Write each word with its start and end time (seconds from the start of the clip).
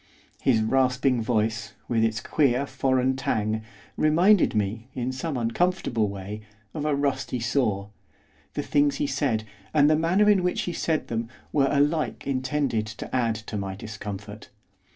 His 0.41 0.63
rasping 0.63 1.21
voice, 1.21 1.73
with 1.87 2.03
its 2.03 2.21
queer 2.21 2.65
foreign 2.65 3.15
twang, 3.15 3.61
reminded 3.95 4.55
me, 4.55 4.87
in 4.95 5.11
some 5.11 5.37
uncomfortable 5.37 6.09
way, 6.09 6.41
of 6.73 6.85
a 6.85 6.95
rusty 6.95 7.39
saw, 7.39 7.89
the 8.55 8.63
things 8.63 8.95
he 8.95 9.05
said, 9.05 9.43
and 9.75 9.91
the 9.91 9.95
manner 9.95 10.27
in 10.27 10.41
which 10.41 10.61
he 10.61 10.73
said 10.73 11.07
them, 11.07 11.29
were 11.53 11.69
alike 11.69 12.25
intended 12.25 12.87
to 12.87 13.15
add 13.15 13.35
to 13.35 13.57
my 13.57 13.75
discomfort. 13.75 14.49